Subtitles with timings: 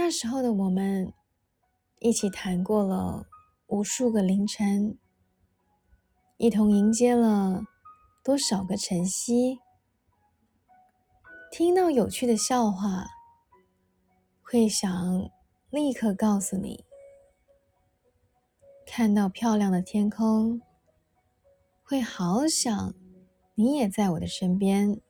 [0.00, 1.12] 那时候的我们，
[1.98, 3.26] 一起谈过了
[3.66, 4.96] 无数个凌晨，
[6.36, 7.64] 一同迎接了
[8.22, 9.58] 多少个晨曦。
[11.50, 13.06] 听到有趣的笑话，
[14.40, 15.28] 会想
[15.68, 16.84] 立刻告诉你；
[18.86, 20.62] 看到漂亮的天空，
[21.82, 22.94] 会好想
[23.56, 25.00] 你也在我的身边。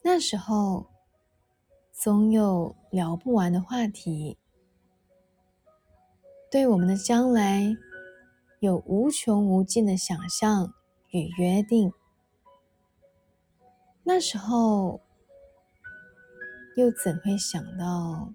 [0.00, 0.86] 那时候。
[2.00, 4.38] 总有聊不完的话题，
[6.48, 7.76] 对我们的将来
[8.60, 10.72] 有无穷无尽的想象
[11.10, 11.92] 与约定。
[14.04, 15.00] 那时候，
[16.76, 18.32] 又怎会想到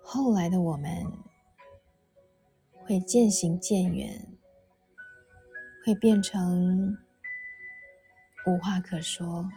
[0.00, 1.12] 后来的我们
[2.84, 4.28] 会渐行渐远，
[5.84, 6.96] 会变成
[8.46, 9.50] 无话可说？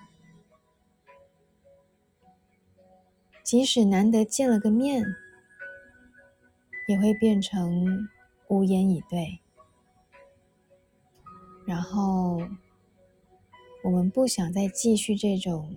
[3.50, 5.04] 即使难得见了个面，
[6.88, 8.08] 也会变成
[8.48, 9.40] 无言以对。
[11.66, 12.48] 然后，
[13.84, 15.76] 我们不想再继续这种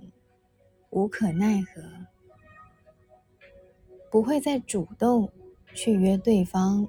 [0.91, 1.83] 无可奈何，
[4.11, 5.33] 不会再主动
[5.73, 6.87] 去约对方。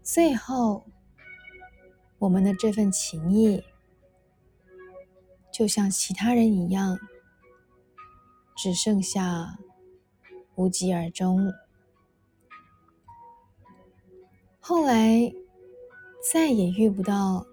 [0.00, 0.86] 最后，
[2.20, 3.64] 我们的这份情谊，
[5.52, 6.96] 就像其他人一样。
[8.62, 9.58] 只剩下
[10.54, 11.50] 无疾而终。
[14.60, 15.32] 后来
[16.30, 17.46] 再也遇不到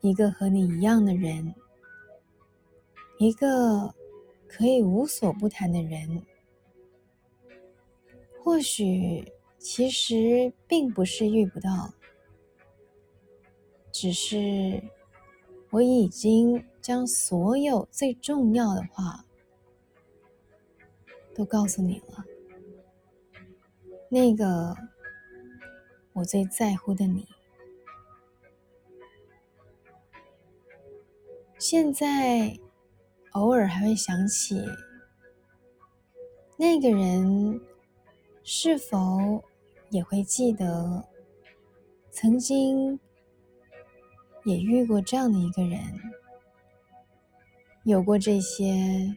[0.00, 1.54] 一个和你一样的人，
[3.18, 3.94] 一个
[4.48, 6.22] 可以无所不谈的人。
[8.42, 11.92] 或许其实并不是遇不到，
[13.92, 14.82] 只是
[15.68, 19.26] 我已经将所有最重要的话。
[21.34, 22.24] 都告诉你了，
[24.08, 24.76] 那个
[26.12, 27.26] 我最在乎的你，
[31.58, 32.58] 现在
[33.32, 34.60] 偶尔还会想起
[36.56, 37.60] 那个人，
[38.42, 39.42] 是否
[39.90, 41.08] 也会记得
[42.10, 42.98] 曾经
[44.44, 45.80] 也遇过这样的一个人，
[47.84, 49.16] 有过这些。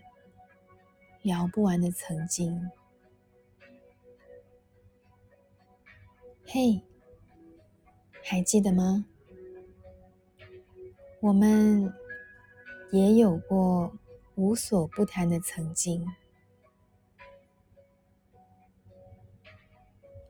[1.24, 2.70] 聊不完的曾经，
[6.46, 6.82] 嘿，
[8.22, 9.06] 还记得吗？
[11.22, 11.94] 我们
[12.92, 13.98] 也有过
[14.36, 16.06] 无所不谈的曾经。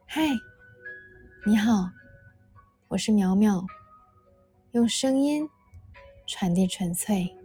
[0.05, 0.21] 嗨，
[1.43, 1.89] 你好，
[2.89, 3.65] 我是苗苗，
[4.73, 5.49] 用声音
[6.27, 7.35] 传递纯粹。